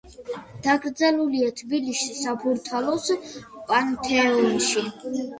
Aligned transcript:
დაკრძალულია 0.67 1.49
თბილისში, 1.59 2.15
საბურთალოს 2.19 3.05
პანთეონში. 3.67 4.85